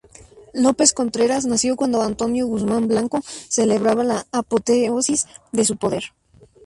[0.55, 6.05] López Contreras nació cuando Antonio Guzmán Blanco celebraba la apoteosis de su poder.